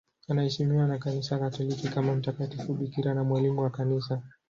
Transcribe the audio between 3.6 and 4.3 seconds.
wa Kanisa.